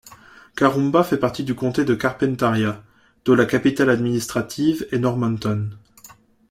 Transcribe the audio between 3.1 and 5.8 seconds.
dont la capitale administrative est Normanton.